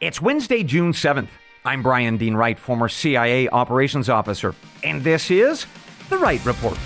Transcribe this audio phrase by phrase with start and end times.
[0.00, 1.26] It's Wednesday, June 7th.
[1.64, 5.66] I'm Brian Dean Wright, former CIA operations officer, and this is
[6.08, 6.78] The Wright Report.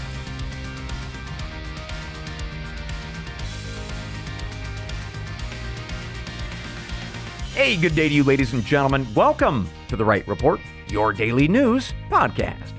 [7.52, 9.06] Hey, good day to you, ladies and gentlemen.
[9.12, 12.72] Welcome to The Wright Report, your daily news podcast.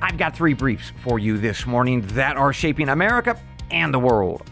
[0.00, 3.36] I've got three briefs for you this morning that are shaping America
[3.72, 4.48] and the world.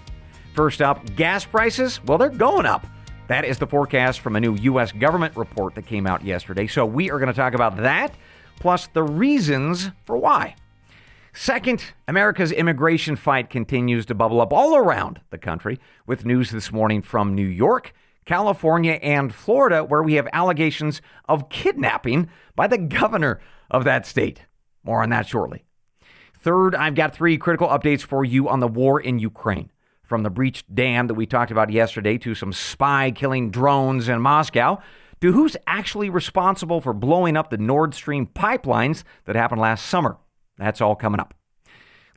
[0.55, 2.84] First up, gas prices, well, they're going up.
[3.30, 4.91] That is the forecast from a new U.S.
[4.91, 6.66] government report that came out yesterday.
[6.66, 8.12] So we are going to talk about that,
[8.59, 10.56] plus the reasons for why.
[11.33, 16.73] Second, America's immigration fight continues to bubble up all around the country, with news this
[16.73, 17.92] morning from New York,
[18.25, 24.47] California, and Florida, where we have allegations of kidnapping by the governor of that state.
[24.83, 25.62] More on that shortly.
[26.34, 29.70] Third, I've got three critical updates for you on the war in Ukraine
[30.11, 34.20] from the breached dam that we talked about yesterday to some spy killing drones in
[34.20, 34.83] Moscow
[35.20, 40.17] to who's actually responsible for blowing up the Nord Stream pipelines that happened last summer.
[40.58, 41.33] That's all coming up.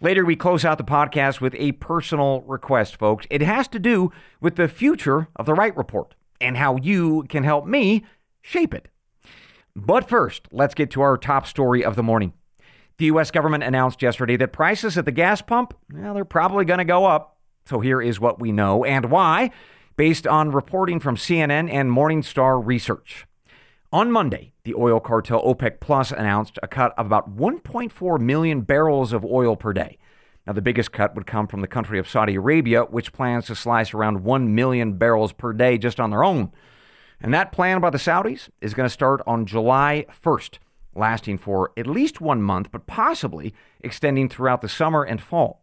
[0.02, 3.28] Later, we close out the podcast with a personal request, folks.
[3.30, 7.44] It has to do with the future of the Wright Report and how you can
[7.44, 8.04] help me
[8.42, 8.90] shape it.
[9.76, 12.34] But first, let's get to our top story of the morning.
[12.98, 13.30] The U.S.
[13.30, 17.06] government announced yesterday that prices at the gas pump, well, they're probably going to go
[17.06, 17.33] up.
[17.66, 19.52] So here is what we know and why,
[19.96, 23.26] based on reporting from CNN and Morningstar Research.
[23.92, 29.14] On Monday, the oil cartel OPEC Plus announced a cut of about 1.4 million barrels
[29.14, 29.98] of oil per day.
[30.46, 33.56] Now, the biggest cut would come from the country of Saudi Arabia, which plans to
[33.56, 36.52] slice around 1 million barrels per day just on their own.
[37.22, 40.58] And that plan by the Saudis is going to start on July 1st,
[40.96, 45.63] lasting for at least one month, but possibly extending throughout the summer and fall.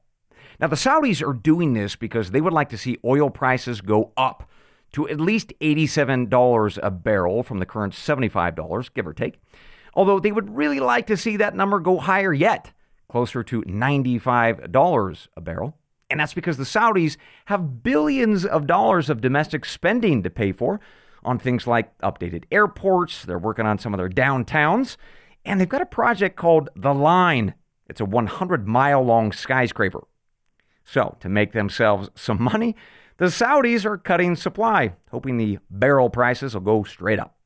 [0.60, 4.12] Now, the Saudis are doing this because they would like to see oil prices go
[4.14, 4.50] up
[4.92, 9.40] to at least $87 a barrel from the current $75, give or take.
[9.94, 12.72] Although they would really like to see that number go higher yet,
[13.08, 15.78] closer to $95 a barrel.
[16.10, 17.16] And that's because the Saudis
[17.46, 20.78] have billions of dollars of domestic spending to pay for
[21.24, 23.24] on things like updated airports.
[23.24, 24.98] They're working on some of their downtowns.
[25.44, 27.54] And they've got a project called The Line.
[27.86, 30.02] It's a 100 mile long skyscraper
[30.84, 32.74] so, to make themselves some money,
[33.18, 37.36] the Saudis are cutting supply, hoping the barrel prices will go straight up.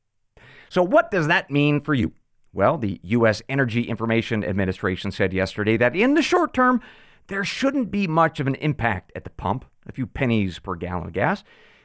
[0.69, 2.13] So, what does that mean for you?
[2.53, 3.41] Well, the U.S.
[3.49, 6.81] Energy Information Administration said yesterday that in the short term,
[7.27, 11.07] there shouldn't be much of an impact at the pump, a few pennies per gallon
[11.07, 11.43] of gas.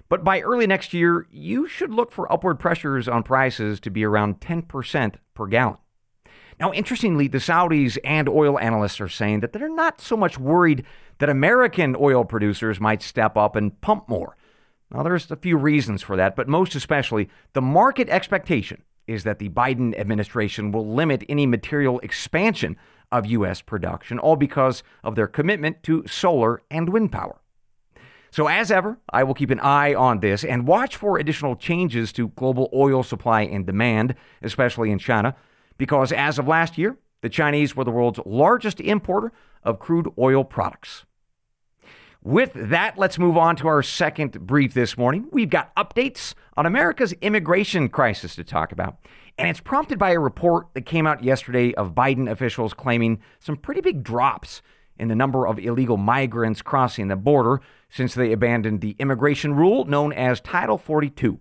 [0.08, 4.04] But by early next year, you should look for upward pressures on prices to be
[4.04, 5.78] around 10% per gallon.
[6.60, 10.84] Now, interestingly, the Saudis and oil analysts are saying that they're not so much worried
[11.18, 14.36] that American oil producers might step up and pump more.
[14.92, 19.38] Now, there's a few reasons for that, but most especially, the market expectation is that
[19.38, 22.76] the Biden administration will limit any material expansion
[23.10, 23.62] of U.S.
[23.62, 27.40] production, all because of their commitment to solar and wind power.
[28.30, 32.12] So, as ever, I will keep an eye on this and watch for additional changes
[32.12, 35.34] to global oil supply and demand, especially in China,
[35.80, 39.32] because as of last year, the Chinese were the world's largest importer
[39.62, 41.06] of crude oil products.
[42.22, 45.28] With that, let's move on to our second brief this morning.
[45.32, 48.98] We've got updates on America's immigration crisis to talk about.
[49.38, 53.56] And it's prompted by a report that came out yesterday of Biden officials claiming some
[53.56, 54.60] pretty big drops
[54.98, 59.86] in the number of illegal migrants crossing the border since they abandoned the immigration rule
[59.86, 61.40] known as Title 42.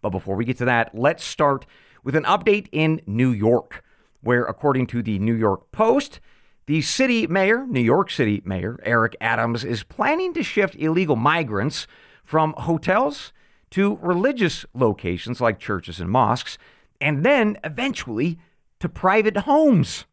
[0.00, 1.66] But before we get to that, let's start
[2.04, 3.82] with an update in New York,
[4.20, 6.20] where, according to the New York Post,
[6.66, 11.86] the city mayor, New York City Mayor Eric Adams, is planning to shift illegal migrants
[12.22, 13.32] from hotels
[13.70, 16.56] to religious locations like churches and mosques,
[17.00, 18.38] and then eventually
[18.80, 20.06] to private homes.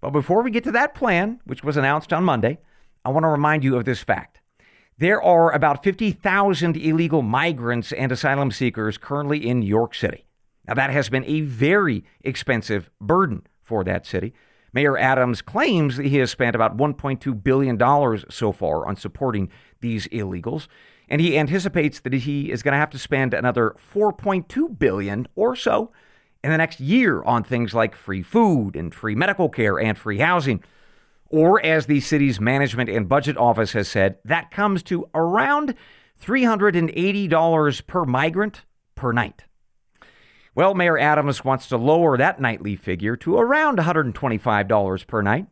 [0.00, 2.58] But before we get to that plan, which was announced on Monday,
[3.04, 4.40] I want to remind you of this fact.
[4.96, 10.24] There are about 50,000 illegal migrants and asylum seekers currently in New York City.
[10.66, 14.32] Now, that has been a very expensive burden for that city.
[14.72, 17.78] Mayor Adams claims that he has spent about $1.2 billion
[18.30, 19.50] so far on supporting
[19.80, 20.66] these illegals.
[21.08, 25.54] and he anticipates that he is going to have to spend another 4.2 billion or
[25.54, 25.92] so
[26.42, 30.18] in the next year on things like free food and free medical care and free
[30.18, 30.62] housing.
[31.28, 35.74] Or as the city's management and budget office has said, that comes to around
[36.22, 38.64] $380 per migrant
[38.94, 39.44] per night.
[40.56, 45.46] Well, Mayor Adams wants to lower that nightly figure to around $125 per night.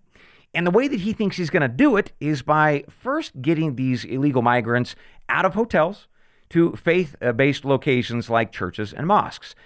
[0.54, 3.74] And the way that he thinks he's going to do it is by first getting
[3.74, 4.94] these illegal migrants
[5.28, 6.06] out of hotels
[6.50, 9.56] to faith based locations like churches and mosques.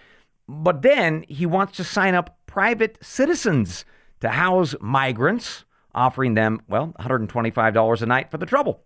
[0.48, 3.84] But then he wants to sign up private citizens
[4.20, 8.85] to house migrants, offering them, well, $125 a night for the trouble.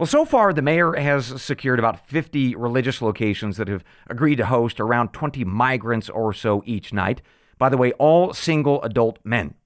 [0.00, 4.46] Well, so far, the mayor has secured about 50 religious locations that have agreed to
[4.46, 7.20] host around 20 migrants or so each night.
[7.58, 9.56] By the way, all single adult men.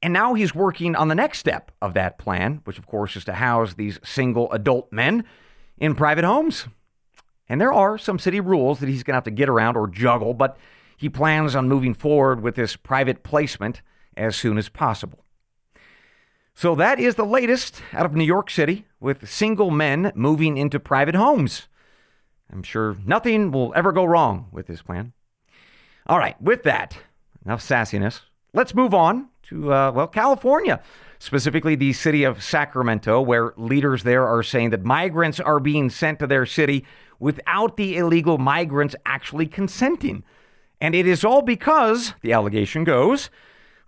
[0.00, 3.24] And now he's working on the next step of that plan, which of course is
[3.24, 5.24] to house these single adult men
[5.76, 6.68] in private homes.
[7.48, 9.88] And there are some city rules that he's going to have to get around or
[9.88, 10.56] juggle, but
[10.96, 13.82] he plans on moving forward with this private placement
[14.16, 15.24] as soon as possible.
[16.54, 20.78] So that is the latest out of New York City with single men moving into
[20.78, 21.68] private homes.
[22.52, 25.12] I'm sure nothing will ever go wrong with this plan.
[26.06, 26.98] All right, with that,
[27.44, 28.20] enough sassiness.
[28.52, 30.82] Let's move on to, uh, well, California,
[31.18, 36.18] specifically the city of Sacramento, where leaders there are saying that migrants are being sent
[36.18, 36.84] to their city
[37.18, 40.22] without the illegal migrants actually consenting.
[40.80, 43.30] And it is all because, the allegation goes,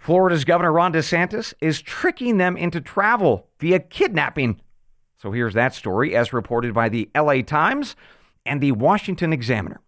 [0.04, 4.60] Florida's Governor Ron DeSantis is tricking them into travel via kidnapping.
[5.16, 7.96] So here's that story as reported by the LA Times
[8.44, 9.80] and the Washington Examiner.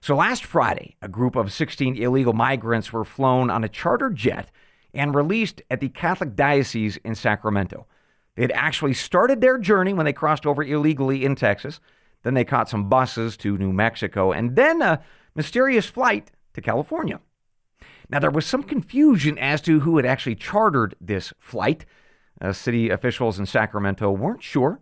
[0.00, 4.50] So last Friday, a group of 16 illegal migrants were flown on a charter jet
[4.94, 7.86] and released at the Catholic Diocese in Sacramento.
[8.36, 11.78] They had actually started their journey when they crossed over illegally in Texas.
[12.22, 15.04] Then they caught some buses to New Mexico and then a
[15.34, 17.20] mysterious flight to California.
[18.08, 21.84] Now, there was some confusion as to who had actually chartered this flight.
[22.40, 24.80] Uh, city officials in Sacramento weren't sure.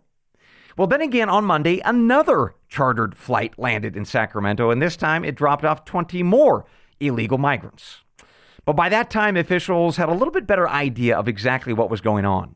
[0.77, 5.35] Well, then again, on Monday, another chartered flight landed in Sacramento, and this time it
[5.35, 6.65] dropped off 20 more
[6.99, 8.03] illegal migrants.
[8.65, 12.01] But by that time, officials had a little bit better idea of exactly what was
[12.01, 12.55] going on.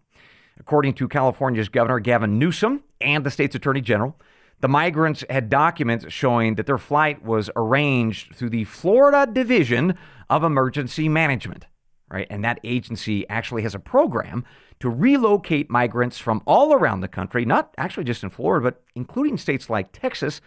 [0.60, 4.20] According to California's Governor Gavin Newsom and the state's Attorney General,
[4.62, 9.98] the migrants had documents showing that their flight was arranged through the Florida Division
[10.30, 11.66] of Emergency Management,
[12.10, 12.28] right?
[12.30, 14.46] And that agency actually has a program
[14.80, 19.38] to relocate migrants from all around the country, not actually just in Florida, but including
[19.38, 20.42] states like Texas.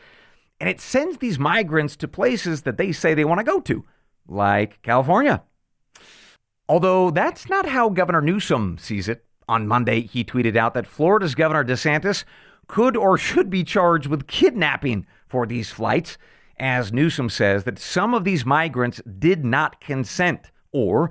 [0.61, 3.85] And it sends these migrants to places that they say they want to go to,
[4.29, 5.43] like California.
[6.69, 9.25] Although that's not how Governor Newsom sees it.
[9.49, 12.25] On Monday, he tweeted out that Florida's Governor DeSantis
[12.73, 16.17] could or should be charged with kidnapping for these flights,
[16.57, 21.11] as Newsom says that some of these migrants did not consent or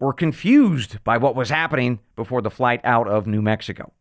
[0.00, 3.92] were confused by what was happening before the flight out of New Mexico.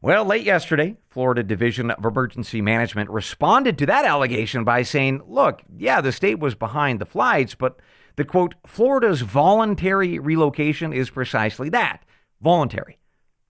[0.00, 5.60] Well, late yesterday, Florida Division of Emergency Management responded to that allegation by saying, look,
[5.76, 7.78] yeah, the state was behind the flights, but
[8.16, 12.06] the quote, Florida's voluntary relocation is precisely that
[12.40, 12.96] voluntary.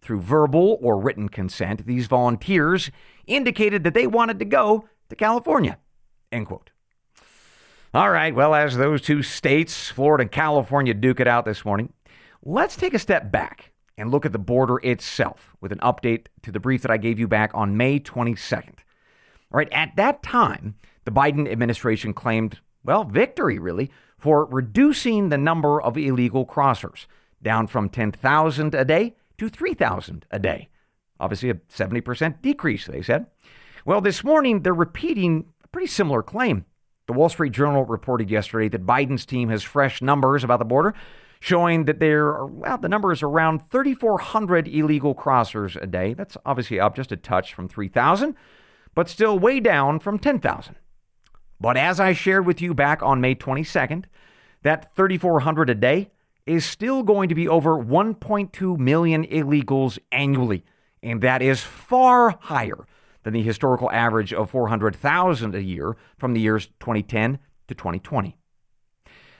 [0.07, 2.93] Through verbal or written consent, these volunteers
[3.27, 5.79] indicated that they wanted to go to California.
[6.31, 6.71] End quote.
[7.93, 11.93] All right, well, as those two states, Florida and California, duke it out this morning,
[12.41, 16.53] let's take a step back and look at the border itself with an update to
[16.53, 18.79] the brief that I gave you back on May 22nd.
[19.51, 25.39] All right, at that time, the Biden administration claimed, well, victory really, for reducing the
[25.39, 27.07] number of illegal crossers
[27.43, 30.69] down from 10,000 a day to 3,000 a day.
[31.19, 33.27] Obviously, a 70% decrease, they said.
[33.85, 36.65] Well, this morning, they're repeating a pretty similar claim.
[37.07, 40.95] The Wall Street Journal reported yesterday that Biden's team has fresh numbers about the border
[41.41, 46.15] showing that there are, well, the number is around 3,400 illegal crossers a day.
[46.15, 48.35] That's obviously up just a touch from 3,000,
[48.95, 50.77] but still way down from 10,000.
[51.61, 54.05] But as I shared with you back on May 22nd,
[54.63, 56.11] that 3,400 a day
[56.47, 60.65] is still going to be over 1.2 million illegals annually.
[61.03, 62.87] And that is far higher
[63.25, 67.39] than the historical average of 400,000 a year from the years 2010
[67.69, 68.39] to 2020.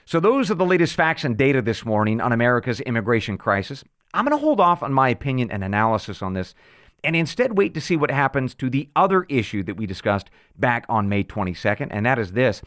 [0.05, 3.83] So, those are the latest facts and data this morning on America's immigration crisis.
[4.13, 6.55] I'm going to hold off on my opinion and analysis on this
[7.03, 10.85] and instead wait to see what happens to the other issue that we discussed back
[10.89, 12.61] on May 22nd, and that is this.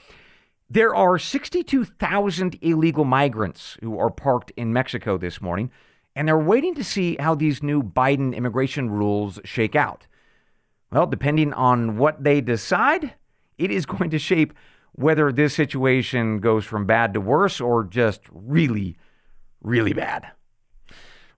[0.73, 5.73] There are 62,000 illegal migrants who are parked in Mexico this morning,
[6.15, 10.07] and they're waiting to see how these new Biden immigration rules shake out.
[10.93, 13.15] Well, depending on what they decide,
[13.59, 14.55] it is going to shape
[14.93, 18.97] whether this situation goes from bad to worse or just really,
[19.61, 20.31] really bad.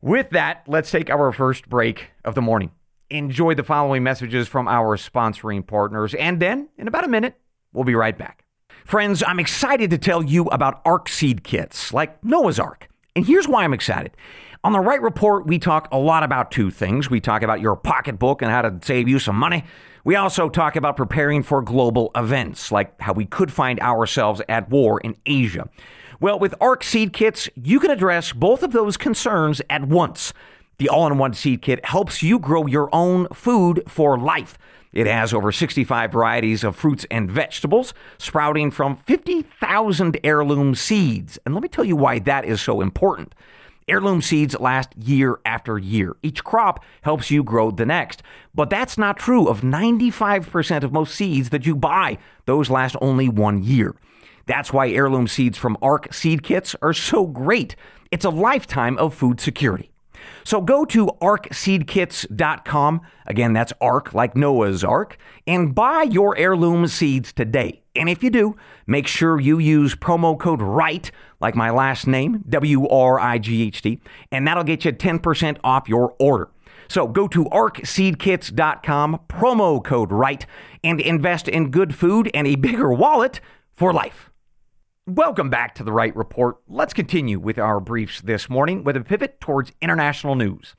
[0.02, 2.72] With that, let's take our first break of the morning.
[3.08, 7.40] Enjoy the following messages from our sponsoring partners, and then in about a minute,
[7.72, 8.41] we'll be right back.
[8.84, 12.88] Friends, I'm excited to tell you about Ark Seed Kits, like Noah's Ark.
[13.14, 14.16] And here's why I'm excited.
[14.64, 17.08] On the Wright Report, we talk a lot about two things.
[17.08, 19.64] We talk about your pocketbook and how to save you some money.
[20.04, 24.68] We also talk about preparing for global events, like how we could find ourselves at
[24.68, 25.68] war in Asia.
[26.20, 30.32] Well, with ARK Seed Kits, you can address both of those concerns at once.
[30.78, 34.58] The all in one seed kit helps you grow your own food for life.
[34.92, 41.38] It has over 65 varieties of fruits and vegetables, sprouting from 50,000 heirloom seeds.
[41.44, 43.34] And let me tell you why that is so important.
[43.88, 46.14] Heirloom seeds last year after year.
[46.22, 48.22] Each crop helps you grow the next.
[48.54, 52.18] But that's not true of 95% of most seeds that you buy.
[52.46, 53.94] Those last only one year.
[54.46, 57.76] That's why heirloom seeds from ARK seed kits are so great.
[58.10, 59.91] It's a lifetime of food security.
[60.44, 63.00] So go to arkseedkits.com.
[63.26, 67.82] Again, that's Ark, like Noah's Ark, and buy your heirloom seeds today.
[67.94, 71.10] And if you do, make sure you use promo code WRIGHT,
[71.40, 74.00] like my last name, W R I G H T,
[74.30, 76.48] and that'll get you 10% off your order.
[76.88, 80.46] So go to arkseedkits.com, promo code WRIGHT,
[80.82, 83.40] and invest in good food and a bigger wallet
[83.74, 84.31] for life.
[85.08, 86.58] Welcome back to the Wright Report.
[86.68, 90.76] Let's continue with our briefs this morning with a pivot towards international news.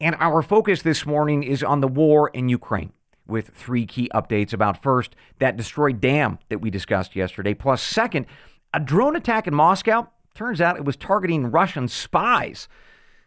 [0.00, 2.92] And our focus this morning is on the war in Ukraine,
[3.28, 8.26] with three key updates about first, that destroyed dam that we discussed yesterday, plus second,
[8.74, 10.08] a drone attack in Moscow.
[10.34, 12.66] Turns out it was targeting Russian spies.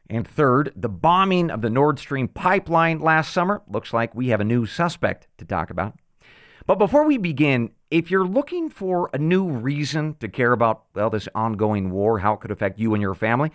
[0.10, 3.62] And third, the bombing of the Nord Stream pipeline last summer.
[3.66, 5.98] Looks like we have a new suspect to talk about.
[6.66, 11.10] But before we begin, if you're looking for a new reason to care about, well,
[11.10, 13.52] this ongoing war, how it could affect you and your family,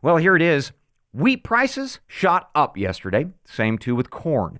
[0.00, 0.72] well, here it is.
[1.12, 4.58] Wheat prices shot up yesterday, same too with corn.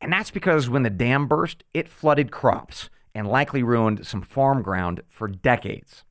[0.00, 4.60] And that's because when the dam burst, it flooded crops and likely ruined some farm
[4.60, 6.04] ground for decades.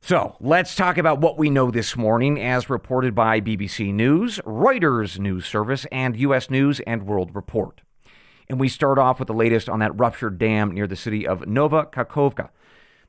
[0.00, 5.18] So let's talk about what we know this morning, as reported by BBC News, Reuters
[5.18, 6.50] News Service, and U.S.
[6.50, 7.80] News and World Report.
[8.52, 11.46] And we start off with the latest on that ruptured dam near the city of
[11.46, 12.50] Nova Kakhovka.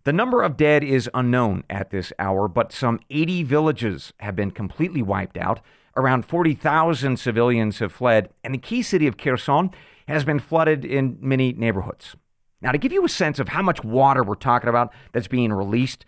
[0.06, 4.52] The number of dead is unknown at this hour, but some 80 villages have been
[4.52, 5.60] completely wiped out.
[5.98, 9.72] Around 40,000 civilians have fled, and the key city of Kherson
[10.08, 12.16] has been flooded in many neighborhoods.
[12.62, 15.52] Now, to give you a sense of how much water we're talking about that's being
[15.52, 16.06] released,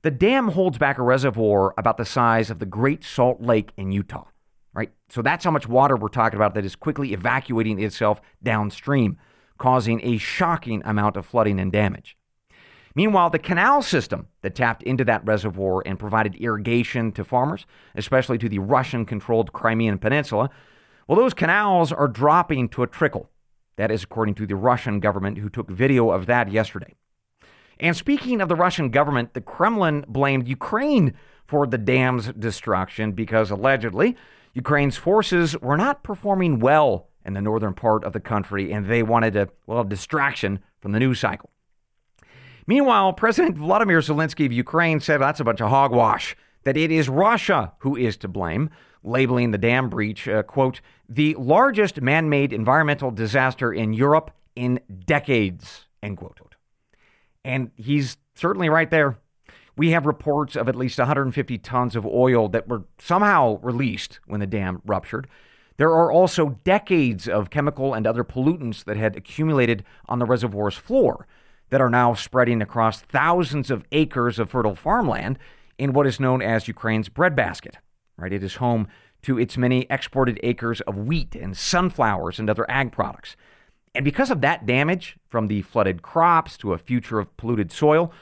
[0.00, 3.92] the dam holds back a reservoir about the size of the Great Salt Lake in
[3.92, 4.28] Utah
[4.78, 4.92] right?
[5.08, 9.18] So that's how much water we're talking about that is quickly evacuating itself downstream,
[9.58, 12.16] causing a shocking amount of flooding and damage.
[12.94, 17.66] Meanwhile, the canal system that tapped into that reservoir and provided irrigation to farmers,
[17.96, 20.48] especially to the Russian controlled Crimean Peninsula,
[21.08, 23.30] well, those canals are dropping to a trickle.
[23.76, 26.94] That is according to the Russian government, who took video of that yesterday.
[27.80, 31.14] And speaking of the Russian government, the Kremlin blamed Ukraine
[31.46, 34.16] for the dam's destruction because allegedly
[34.54, 39.02] Ukraine's forces were not performing well in the northern part of the country, and they
[39.02, 41.50] wanted a well distraction from the news cycle.
[42.66, 47.08] Meanwhile, President Vladimir Zelensky of Ukraine said that's a bunch of hogwash, that it is
[47.08, 48.70] Russia who is to blame,
[49.02, 54.80] labeling the dam breach, uh, quote, the largest man made environmental disaster in Europe in
[55.06, 56.38] decades, end quote.
[57.44, 59.18] And he's certainly right there.
[59.78, 64.40] We have reports of at least 150 tons of oil that were somehow released when
[64.40, 65.28] the dam ruptured.
[65.76, 70.74] There are also decades of chemical and other pollutants that had accumulated on the reservoir's
[70.74, 71.28] floor
[71.70, 75.38] that are now spreading across thousands of acres of fertile farmland
[75.78, 77.76] in what is known as Ukraine's breadbasket.
[78.16, 78.32] Right?
[78.32, 78.88] It is home
[79.22, 83.36] to its many exported acres of wheat and sunflowers and other ag products.
[83.94, 88.12] And because of that damage, from the flooded crops to a future of polluted soil,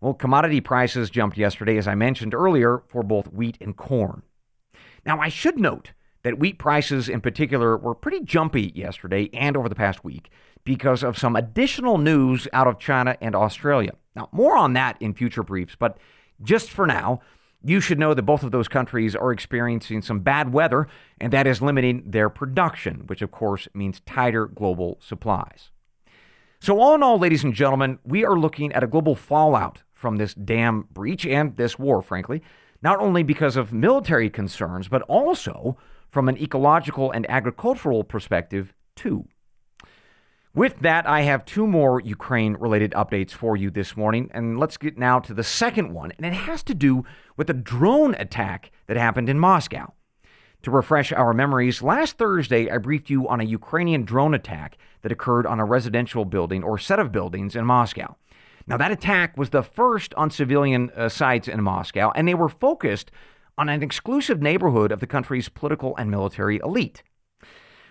[0.00, 4.22] well, commodity prices jumped yesterday, as I mentioned earlier, for both wheat and corn.
[5.04, 9.68] Now, I should note that wheat prices in particular were pretty jumpy yesterday and over
[9.68, 10.30] the past week
[10.64, 13.92] because of some additional news out of China and Australia.
[14.14, 15.98] Now, more on that in future briefs, but
[16.42, 17.20] just for now,
[17.64, 20.86] you should know that both of those countries are experiencing some bad weather,
[21.20, 25.70] and that is limiting their production, which of course means tighter global supplies.
[26.60, 30.16] So, all in all, ladies and gentlemen, we are looking at a global fallout from
[30.16, 32.40] this dam breach and this war, frankly,
[32.80, 35.76] not only because of military concerns, but also
[36.08, 39.26] from an ecological and agricultural perspective, too.
[40.54, 44.30] With that, I have two more Ukraine related updates for you this morning.
[44.32, 46.12] And let's get now to the second one.
[46.16, 47.04] And it has to do
[47.36, 49.92] with a drone attack that happened in Moscow.
[50.62, 55.12] To refresh our memories, last Thursday I briefed you on a Ukrainian drone attack that
[55.12, 58.16] occurred on a residential building or set of buildings in Moscow.
[58.68, 62.50] Now, that attack was the first on civilian uh, sites in Moscow, and they were
[62.50, 63.10] focused
[63.56, 67.02] on an exclusive neighborhood of the country's political and military elite.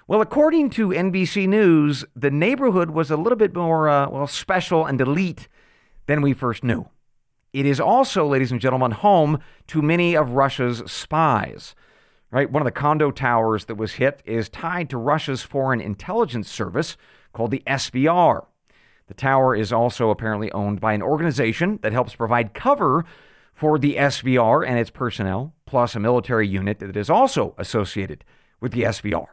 [0.08, 4.86] Well, according to NBC News, the neighborhood was a little bit more, uh, well, special
[4.86, 5.48] and elite
[6.06, 6.88] than we first knew.
[7.54, 11.74] It is also, ladies and gentlemen, home to many of Russia's spies.
[12.30, 12.52] Right?
[12.52, 16.98] One of the condo towers that was hit is tied to Russia's foreign intelligence service
[17.34, 18.46] called the SVR.
[19.08, 23.06] The tower is also apparently owned by an organization that helps provide cover
[23.54, 28.24] for the SVR and its personnel, plus a military unit that is also associated
[28.60, 29.28] with the SVR.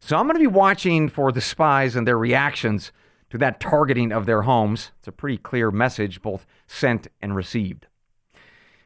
[0.00, 2.92] So I'm going to be watching for the spies and their reactions
[3.30, 4.92] to that targeting of their homes.
[4.98, 7.86] It's a pretty clear message, both sent and received.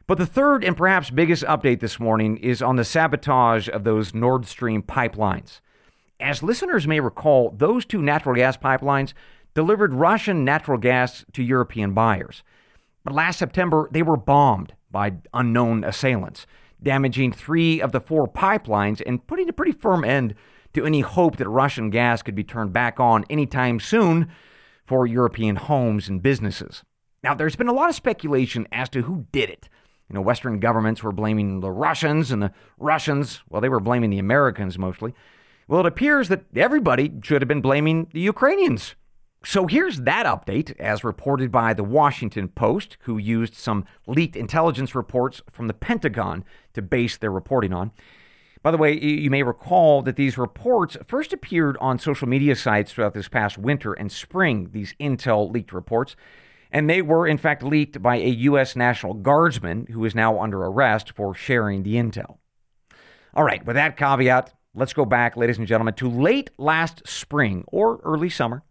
[0.07, 4.13] But the third and perhaps biggest update this morning is on the sabotage of those
[4.13, 5.61] Nord Stream pipelines.
[6.19, 9.13] As listeners may recall, those two natural gas pipelines
[9.53, 12.43] delivered Russian natural gas to European buyers.
[13.03, 16.45] But last September, they were bombed by unknown assailants,
[16.81, 20.35] damaging three of the four pipelines and putting a pretty firm end
[20.73, 24.29] to any hope that Russian gas could be turned back on anytime soon
[24.85, 26.83] for European homes and businesses.
[27.23, 29.69] Now, there's been a lot of speculation as to who did it.
[30.09, 34.09] You know, Western governments were blaming the Russians, and the Russians, well, they were blaming
[34.09, 35.13] the Americans mostly.
[35.67, 38.95] Well, it appears that everybody should have been blaming the Ukrainians.
[39.43, 44.93] So here's that update, as reported by the Washington Post, who used some leaked intelligence
[44.93, 47.91] reports from the Pentagon to base their reporting on.
[48.61, 52.91] By the way, you may recall that these reports first appeared on social media sites
[52.91, 56.15] throughout this past winter and spring, these intel leaked reports.
[56.71, 58.75] And they were, in fact, leaked by a U.S.
[58.75, 62.37] National Guardsman who is now under arrest for sharing the intel.
[63.33, 67.63] All right, with that caveat, let's go back, ladies and gentlemen, to late last spring
[67.67, 68.63] or early summer.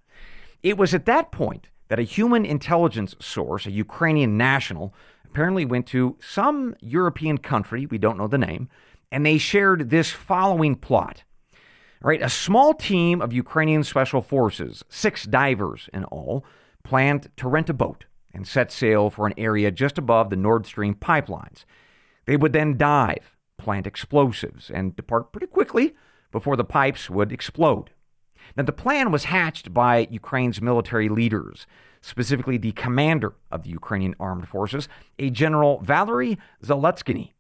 [0.63, 4.95] It was at that point that a human intelligence source, a Ukrainian national,
[5.25, 8.69] apparently went to some European country, we don't know the name,
[9.11, 11.25] and they shared this following plot.
[12.03, 16.45] Right, a small team of Ukrainian special forces, six divers in all,
[16.83, 20.65] planned to rent a boat and set sail for an area just above the Nord
[20.65, 21.65] Stream pipelines.
[22.25, 25.95] They would then dive, plant explosives, and depart pretty quickly
[26.33, 27.91] before the pipes would explode.
[28.57, 31.67] Now, the plan was hatched by Ukraine's military leaders,
[32.01, 37.33] specifically the commander of the Ukrainian armed forces, a General Valery Zaluzhny.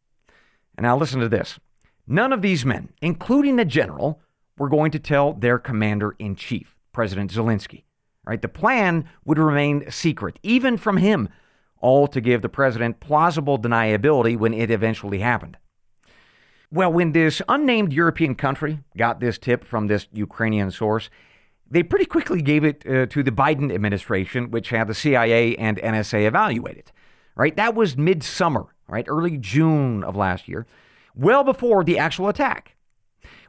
[0.76, 1.58] And now listen to this.
[2.06, 4.20] None of these men, including the general,
[4.58, 7.84] were going to tell their commander in chief, President Zelensky.
[8.24, 8.42] Right?
[8.42, 11.28] The plan would remain secret, even from him,
[11.80, 15.56] all to give the president plausible deniability when it eventually happened.
[16.72, 21.10] Well, when this unnamed European country got this tip from this Ukrainian source,
[21.68, 25.78] they pretty quickly gave it uh, to the Biden administration, which had the CIA and
[25.78, 26.92] NSA evaluate it.
[27.34, 27.56] Right?
[27.56, 30.66] That was midsummer right, early June of last year,
[31.14, 32.76] well before the actual attack.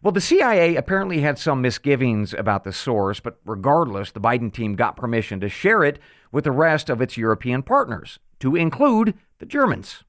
[0.03, 4.75] Well, the CIA apparently had some misgivings about the source, but regardless, the Biden team
[4.75, 5.99] got permission to share it
[6.31, 10.03] with the rest of its European partners, to include the Germans.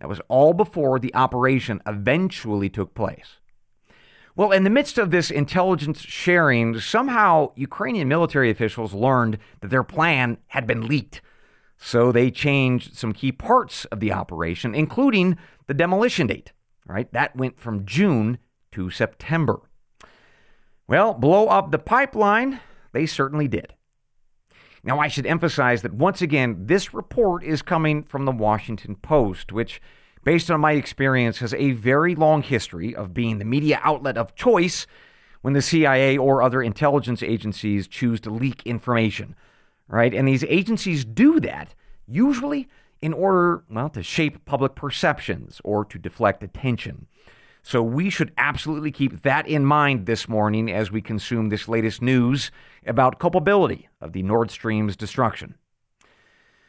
[0.00, 3.38] That was all before the operation eventually took place.
[4.36, 9.82] Well, in the midst of this intelligence sharing, somehow Ukrainian military officials learned that their
[9.82, 11.20] plan had been leaked
[11.78, 16.52] so they changed some key parts of the operation, including the demolition date.
[16.86, 17.10] Right?
[17.12, 18.38] That went from June
[18.72, 19.60] to September.
[20.86, 22.60] Well, blow up the pipeline,
[22.92, 23.74] they certainly did.
[24.84, 29.52] Now, I should emphasize that once again, this report is coming from the Washington Post,
[29.52, 29.80] which,
[30.24, 34.34] based on my experience, has a very long history of being the media outlet of
[34.34, 34.86] choice
[35.42, 39.34] when the CIA or other intelligence agencies choose to leak information
[39.88, 40.14] right?
[40.14, 41.74] And these agencies do that
[42.06, 42.68] usually
[43.00, 47.06] in order, well, to shape public perceptions or to deflect attention.
[47.68, 52.00] So we should absolutely keep that in mind this morning as we consume this latest
[52.00, 52.50] news
[52.86, 55.54] about culpability of the Nord Stream's destruction.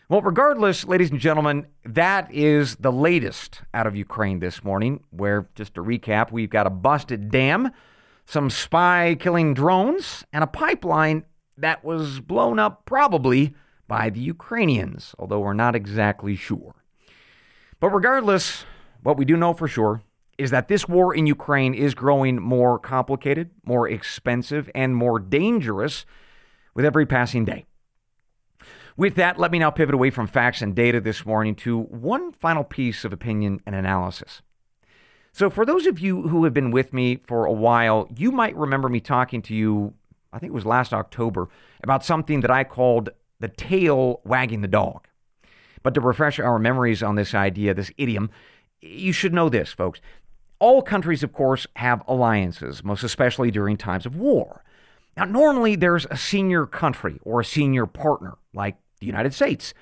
[0.10, 5.48] Well, regardless, ladies and gentlemen, that is the latest out of Ukraine this morning, where,
[5.56, 7.72] just to recap, we've got a busted dam,
[8.26, 11.24] some spy killing drones, and a pipeline
[11.56, 13.54] that was blown up probably
[13.88, 16.76] by the Ukrainians, although we're not exactly sure.
[17.80, 18.66] But regardless,
[19.02, 20.02] what we do know for sure
[20.40, 26.06] is that this war in Ukraine is growing more complicated, more expensive, and more dangerous
[26.74, 27.66] with every passing day.
[28.96, 32.32] With that, let me now pivot away from facts and data this morning to one
[32.32, 34.42] final piece of opinion and analysis.
[35.34, 38.56] So, for those of you who have been with me for a while, you might
[38.56, 39.94] remember me talking to you,
[40.34, 41.50] I think it was last October,
[41.84, 45.08] about something that I called the tail wagging the dog.
[45.84, 48.30] But to refresh our memories on this idea, this idiom,
[48.82, 50.00] you should know this, folks.
[50.60, 54.64] All countries, of course, have alliances, most especially during times of war.
[55.16, 59.74] Now, normally there's a senior country or a senior partner, like the United States.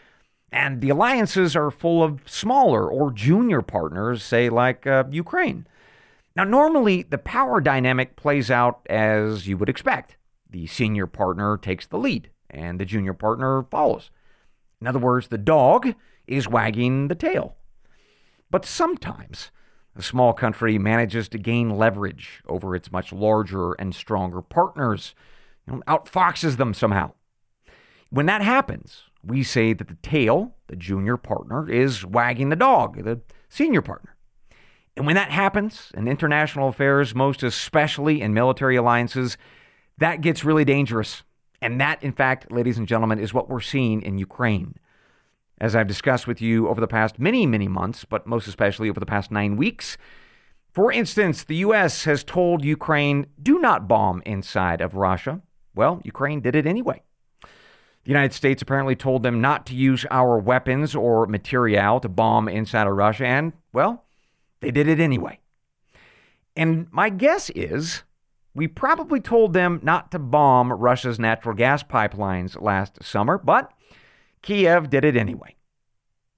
[0.52, 5.68] And the alliances are full of smaller or junior partners, say, like uh, Ukraine.
[6.36, 10.18] Now, normally the power dynamic plays out as you would expect.
[10.50, 14.12] The senior partner takes the lead, and the junior partner follows.
[14.80, 15.96] In other words, the dog
[16.28, 17.58] is wagging the tail.
[18.50, 19.52] But sometimes
[19.98, 25.16] a small country manages to gain leverage over its much larger and stronger partners,
[25.66, 27.12] you know, outfoxes them somehow.
[28.10, 33.04] When that happens, we say that the tail, the junior partner, is wagging the dog,
[33.04, 34.16] the senior partner.
[34.96, 39.38] And when that happens in international affairs, most especially in military alliances,
[39.98, 41.24] that gets really dangerous.
[41.62, 44.76] And that, in fact, ladies and gentlemen, is what we're seeing in Ukraine.
[45.60, 49.00] As I've discussed with you over the past many, many months, but most especially over
[49.00, 49.98] the past nine weeks,
[50.72, 52.04] for instance, the U.S.
[52.04, 55.42] has told Ukraine, do not bomb inside of Russia.
[55.74, 57.02] Well, Ukraine did it anyway.
[57.42, 62.48] The United States apparently told them not to use our weapons or material to bomb
[62.48, 64.06] inside of Russia, and, well,
[64.60, 65.40] they did it anyway.
[66.56, 68.04] And my guess is
[68.54, 73.72] we probably told them not to bomb Russia's natural gas pipelines last summer, but
[74.48, 75.58] Kiev did it anyway.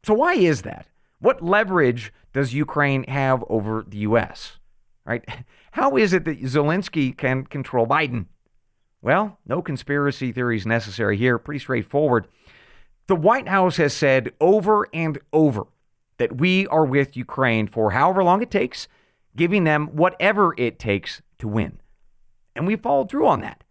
[0.03, 0.87] So, why is that?
[1.19, 4.57] What leverage does Ukraine have over the U.S.?
[5.05, 5.23] Right?
[5.73, 8.25] How is it that Zelensky can control Biden?
[9.03, 11.37] Well, no conspiracy theories necessary here.
[11.37, 12.27] Pretty straightforward.
[13.05, 15.67] The White House has said over and over
[16.17, 18.87] that we are with Ukraine for however long it takes,
[19.35, 21.79] giving them whatever it takes to win.
[22.55, 23.63] And we followed through on that.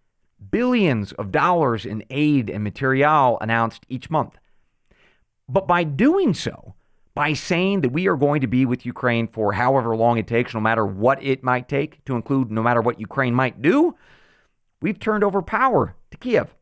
[0.51, 4.39] Billions of dollars in aid and material announced each month.
[5.49, 6.75] But by doing so,
[7.15, 10.55] by saying that we are going to be with Ukraine for however long it takes,
[10.55, 13.97] no matter what it might take, to include no matter what Ukraine might do,
[14.81, 16.55] We've turned over power to Kiev.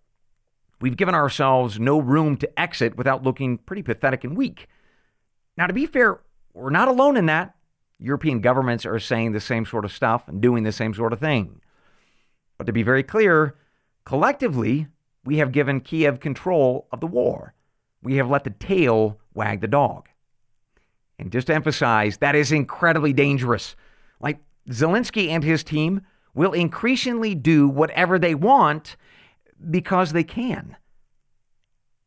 [0.81, 4.69] We've given ourselves no room to exit without looking pretty pathetic and weak.
[5.57, 6.21] Now, to be fair,
[6.55, 7.55] we're not alone in that.
[7.99, 11.21] European governments are saying the same sort of stuff and doing the same sort of
[11.21, 11.61] thing.
[12.59, 13.55] But to be very clear,
[14.07, 14.87] collectively,
[15.25, 17.53] we have given Kiev control of the war.
[18.03, 20.09] We have let the tail wag the dog.
[21.19, 23.77] And just to emphasize, that is incredibly dangerous.
[24.21, 24.39] Like
[24.71, 26.03] Zelensky and his team
[26.35, 28.97] will increasingly do whatever they want
[29.71, 30.77] because they can.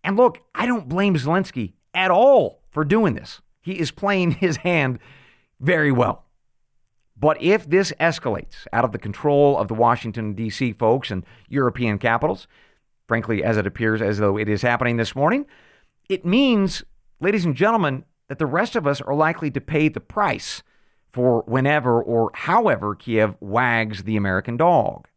[0.04, 3.42] And look, I don't blame Zelensky at all for doing this.
[3.62, 5.00] He is playing his hand
[5.60, 6.26] very well.
[7.20, 10.72] But if this escalates out of the control of the Washington, D.C.
[10.74, 12.48] folks and European capitals,
[13.08, 15.46] frankly, as it appears as though it is happening this morning,
[16.08, 16.84] it means,
[17.20, 20.64] ladies and gentlemen, that the rest of us are likely to pay the price
[21.12, 25.08] for whenever or however Kiev wags the American dog.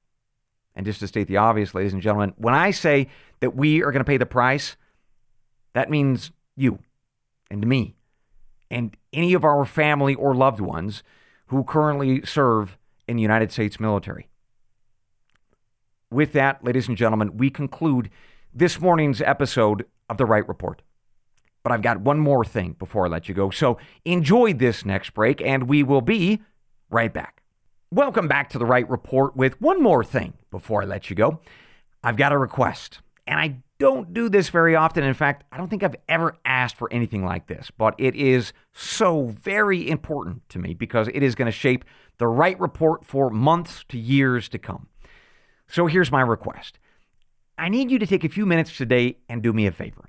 [0.74, 3.08] And just to state the obvious, ladies and gentlemen, when I say
[3.40, 4.76] that we are going to pay the price,
[5.74, 6.78] that means you
[7.50, 7.94] and me
[8.70, 11.02] and any of our family or loved ones
[11.52, 14.26] who currently serve in the United States military.
[16.10, 18.08] With that, ladies and gentlemen, we conclude
[18.54, 20.80] this morning's episode of The Wright Report.
[21.62, 23.50] But I've got one more thing before I let you go.
[23.50, 26.40] So enjoy this next break, and we will be
[26.90, 27.42] right back.
[27.90, 31.40] Welcome back to the Wright Report with one more thing before I let you go.
[32.02, 35.02] I've got a request, and I don't do this very often.
[35.02, 38.52] In fact, I don't think I've ever asked for anything like this, but it is
[38.72, 41.84] so very important to me because it is going to shape
[42.18, 44.86] the Wright Report for months to years to come.
[45.66, 46.78] So here's my request
[47.58, 50.08] I need you to take a few minutes today and do me a favor.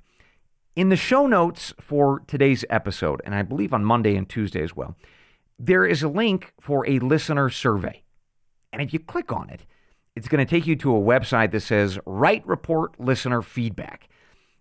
[0.76, 4.76] In the show notes for today's episode, and I believe on Monday and Tuesday as
[4.76, 4.96] well,
[5.58, 8.04] there is a link for a listener survey.
[8.72, 9.66] And if you click on it,
[10.16, 14.08] it's going to take you to a website that says Wright Report Listener Feedback.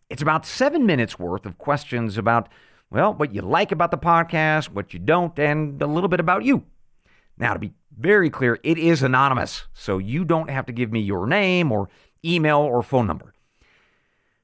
[0.10, 2.50] It's about seven minutes worth of questions about,
[2.90, 6.44] well, what you like about the podcast, what you don't, and a little bit about
[6.44, 6.66] you.
[7.38, 11.00] Now, to be very clear, it is anonymous, so you don't have to give me
[11.00, 11.90] your name or
[12.26, 13.34] email or phone number.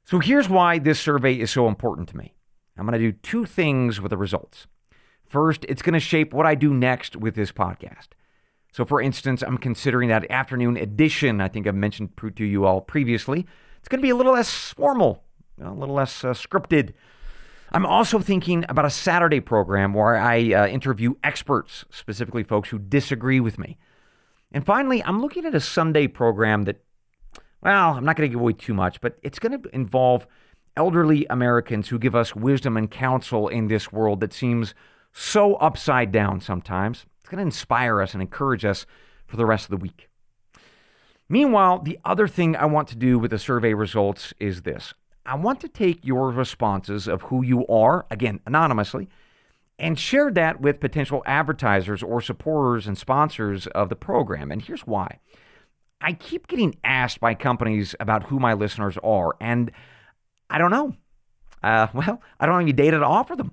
[0.04, 2.34] So here's why this survey is so important to me.
[2.78, 4.68] I'm going to do two things with the results.
[5.28, 8.10] First, it's going to shape what I do next with this podcast.
[8.72, 12.82] So, for instance, I'm considering that afternoon edition, I think I've mentioned to you all
[12.82, 13.48] previously,
[13.80, 15.24] It's going to be a little less formal,
[15.62, 16.94] a little less uh, scripted.
[17.72, 22.80] I'm also thinking about a Saturday program where I uh, interview experts, specifically folks who
[22.80, 23.78] disagree with me.
[24.52, 26.84] And finally, I'm looking at a Sunday program that,
[27.62, 30.26] well, I'm not going to give away too much, but it's going to involve
[30.76, 34.74] elderly Americans who give us wisdom and counsel in this world that seems
[35.12, 37.06] so upside down sometimes.
[37.30, 38.88] It's going to inspire us and encourage us
[39.28, 40.10] for the rest of the week.
[41.30, 44.96] Meanwhile, the other thing I want to do with the survey results is this
[45.28, 49.10] I want to take your responses of who you are, again, anonymously,
[49.78, 54.52] and share that with potential advertisers or supporters and sponsors of the program.
[54.52, 55.20] And here's why
[56.02, 59.72] I keep getting asked by companies about who my listeners are, and
[60.50, 60.96] I don't know.
[61.62, 63.52] Uh, well, I don't have any data to offer them.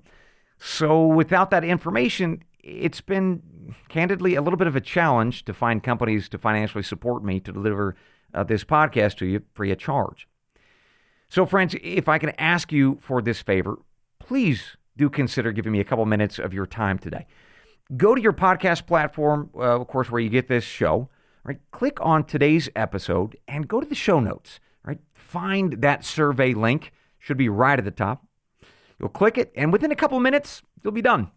[0.57, 3.43] So without that information, it's been
[3.89, 7.51] candidly a little bit of a challenge to find companies to financially support me to
[7.51, 7.95] deliver
[8.33, 10.27] uh, this podcast to you free of charge.
[11.29, 13.79] So, friends, if I can ask you for this favor,
[14.19, 17.27] please do consider giving me a couple minutes of your time today.
[17.95, 21.09] Go to your podcast platform, uh, of course, where you get this show.
[21.43, 24.59] Right, click on today's episode and go to the show notes.
[24.83, 26.91] Right, find that survey link.
[27.19, 28.25] Should be right at the top.
[28.99, 31.31] You'll click it, and within a couple minutes, you'll be done.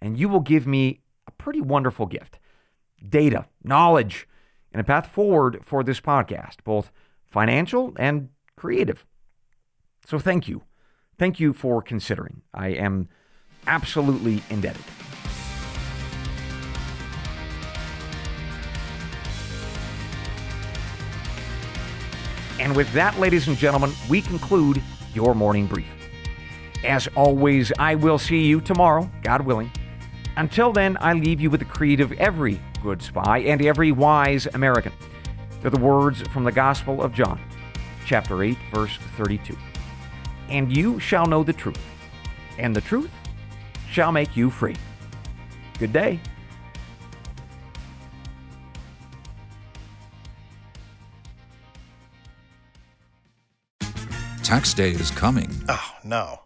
[0.00, 2.38] And you will give me a pretty wonderful gift
[3.08, 4.26] data, knowledge,
[4.72, 6.90] and a path forward for this podcast, both
[7.24, 9.04] financial and creative.
[10.06, 10.62] So thank you.
[11.18, 12.42] Thank you for considering.
[12.52, 13.08] I am
[13.66, 14.84] absolutely indebted.
[22.58, 24.82] And with that, ladies and gentlemen, we conclude
[25.14, 25.86] your morning brief.
[26.84, 29.70] As always, I will see you tomorrow, God willing.
[30.36, 34.46] Until then, I leave you with the creed of every good spy and every wise
[34.46, 34.92] American.
[35.60, 37.40] They're the words from the Gospel of John,
[38.04, 39.56] chapter 8, verse 32
[40.48, 41.80] and you shall know the truth,
[42.58, 43.10] and the truth
[43.90, 44.76] shall make you free.
[45.78, 46.20] Good day.
[54.42, 55.50] Tax day is coming.
[55.68, 56.45] Oh, no.